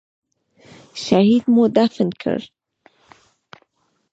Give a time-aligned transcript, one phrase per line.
[1.03, 2.39] شهيد مو دفن کړ.